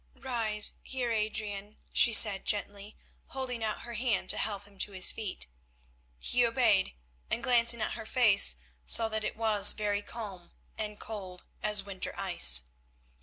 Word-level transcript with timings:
"Rise, 0.15 0.71
Heer 0.81 1.11
Adrian," 1.11 1.77
she 1.93 2.11
said 2.11 2.43
gently, 2.45 2.97
holding 3.27 3.63
out 3.63 3.81
her 3.81 3.93
hand 3.93 4.31
to 4.31 4.39
help 4.39 4.63
him 4.63 4.79
to 4.79 4.93
his 4.93 5.11
feet. 5.11 5.45
He 6.17 6.43
obeyed, 6.43 6.95
and 7.29 7.43
glancing 7.43 7.81
at 7.83 7.91
her 7.91 8.07
face, 8.07 8.55
saw 8.87 9.09
that 9.09 9.23
it 9.23 9.37
was 9.37 9.73
very 9.73 10.01
calm 10.01 10.53
and 10.75 10.99
cold 10.99 11.43
as 11.61 11.83
winter 11.83 12.15
ice. 12.17 12.63